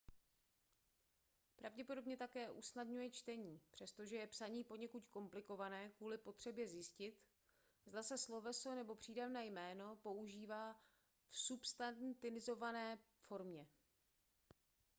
pravděpodobně 1.55 2.17
také 2.17 2.49
usnadňuje 2.51 3.09
čtení 3.11 3.61
přestože 3.71 4.15
je 4.15 4.27
psaní 4.27 4.63
poněkud 4.63 5.07
komplikované 5.07 5.89
kvůli 5.89 6.17
potřebě 6.17 6.67
zjistit 6.67 7.21
zda 7.85 8.03
se 8.03 8.17
sloveso 8.17 8.75
nebo 8.75 8.95
přídavné 8.95 9.45
jméno 9.45 9.95
používá 10.03 10.73
v 11.29 11.37
substantivizované 11.37 12.97
formě 13.27 13.67